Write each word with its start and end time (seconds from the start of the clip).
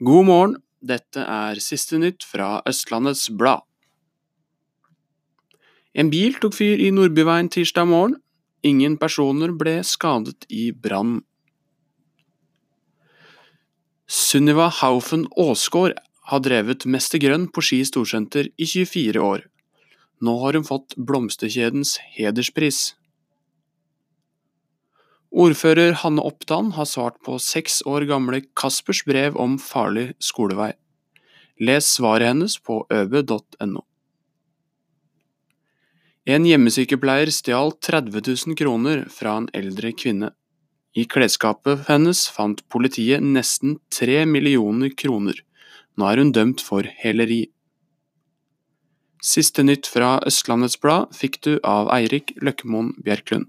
God 0.00 0.24
morgen, 0.24 0.52
dette 0.80 1.20
er 1.20 1.58
siste 1.60 1.98
nytt 2.00 2.24
fra 2.24 2.62
Østlandets 2.64 3.26
Blad. 3.36 3.66
En 5.92 6.08
bil 6.08 6.38
tok 6.40 6.54
fyr 6.56 6.80
i 6.80 6.86
Nordbyveien 6.88 7.50
tirsdag 7.52 7.84
morgen. 7.90 8.14
Ingen 8.64 8.94
personer 8.96 9.52
ble 9.52 9.82
skadet 9.84 10.46
i 10.48 10.70
brannen. 10.72 11.20
Sunniva 14.08 14.70
Haufen 14.78 15.26
Aasgaard 15.36 16.00
har 16.32 16.44
drevet 16.48 16.88
Mester 16.88 17.20
Grønn 17.20 17.50
på 17.52 17.60
Ski 17.60 17.82
Storsenter 17.84 18.48
i 18.56 18.70
24 18.72 19.20
år. 19.20 19.44
Nå 20.24 20.38
har 20.40 20.56
hun 20.56 20.64
fått 20.64 20.96
Blomsterkjedens 20.96 21.98
hederspris. 22.16 22.94
Ordfører 25.30 25.92
Hanne 26.02 26.24
Oppdan 26.26 26.72
har 26.74 26.88
svart 26.90 27.20
på 27.22 27.36
seks 27.38 27.84
år 27.86 28.02
gamle 28.10 28.40
Kaspers 28.58 29.04
brev 29.06 29.36
om 29.38 29.60
farlig 29.62 30.08
skolevei. 30.18 30.72
Les 31.62 31.86
svaret 31.86 32.32
hennes 32.32 32.56
på 32.58 32.82
øbe.no. 32.90 33.84
En 36.26 36.46
hjemmesykepleier 36.46 37.30
stjal 37.30 37.70
30 37.78 38.26
000 38.26 38.58
kroner 38.58 39.04
fra 39.08 39.36
en 39.38 39.46
eldre 39.54 39.92
kvinne. 39.94 40.32
I 40.98 41.06
klesskapet 41.06 41.86
hennes 41.86 42.24
fant 42.34 42.64
politiet 42.68 43.22
nesten 43.22 43.78
tre 43.94 44.24
millioner 44.26 44.90
kroner. 44.90 45.38
Nå 45.94 46.10
er 46.10 46.24
hun 46.24 46.34
dømt 46.34 46.64
for 46.64 46.82
heleri. 47.04 47.44
Siste 49.22 49.62
nytt 49.62 49.86
fra 49.86 50.16
Østlandets 50.26 50.80
Blad 50.80 51.14
fikk 51.14 51.38
du 51.46 51.52
av 51.62 51.92
Eirik 51.94 52.34
Løkkemoen 52.42 52.96
Bjerklund. 53.04 53.46